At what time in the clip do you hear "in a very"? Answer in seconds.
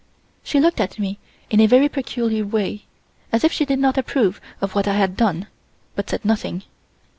1.51-1.87